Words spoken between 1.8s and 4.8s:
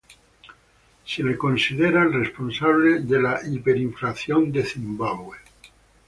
el responsable de la hiperinflación de